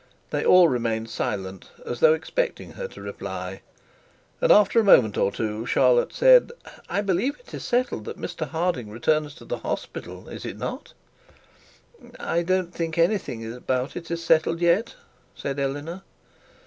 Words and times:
They 0.31 0.43
all 0.43 0.67
remained 0.67 1.11
silent 1.11 1.69
as 1.85 1.99
though 1.99 2.15
expecting 2.15 2.71
her 2.71 2.87
to 2.87 3.01
reply, 3.03 3.61
and 4.41 4.51
after 4.51 4.79
a 4.79 4.83
moment 4.83 5.15
or 5.15 5.31
two, 5.31 5.67
Charlotte 5.67 6.11
said, 6.11 6.51
'I 6.89 7.01
believe 7.01 7.39
it 7.39 7.53
is 7.53 7.63
settled 7.63 8.05
that 8.05 8.17
Mr 8.17 8.47
Harding 8.49 8.89
returns 8.89 9.35
to 9.35 9.45
the 9.45 9.59
hospital, 9.59 10.27
is 10.27 10.43
it 10.43 10.57
not?' 10.57 10.93
'I 12.19 12.41
don't 12.41 12.73
think 12.73 12.97
anything 12.97 13.53
about 13.53 13.95
it 13.95 14.09
is 14.09 14.23
settled 14.25 14.59
yet,' 14.59 14.95
said 15.35 15.59
Eleanor. 15.59 16.01